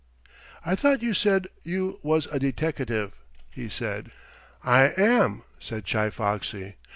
"I 0.65 0.75
thought 0.75 1.03
you 1.03 1.13
said 1.13 1.45
you 1.61 1.99
was 2.01 2.25
a 2.31 2.39
deteckative," 2.39 3.11
he 3.51 3.69
said. 3.69 4.09
"I 4.63 4.93
am," 4.97 5.43
said 5.59 5.87
Chi 5.87 6.09
Foxy. 6.09 6.77